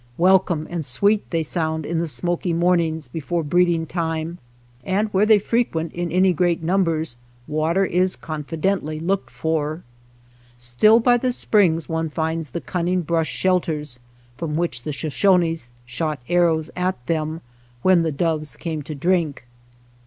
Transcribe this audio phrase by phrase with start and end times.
[0.17, 4.39] Welcome and sweet they sound in the smoky mornings before breeding time,
[4.83, 9.83] aad where they frequent in any great numbers water is confidently looked for.
[10.57, 13.99] Still by the springs one finds the cunning brush shelters
[14.37, 17.41] from which the Shoshones shot arrows at them
[17.83, 19.45] when the doves came to drink.